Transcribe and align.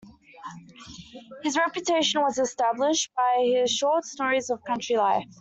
His 1.43 1.55
reputation 1.55 2.21
was 2.23 2.39
established 2.39 3.11
by 3.15 3.47
his 3.53 3.69
short 3.69 4.03
stories 4.03 4.49
of 4.49 4.63
country 4.63 4.95
life. 4.95 5.27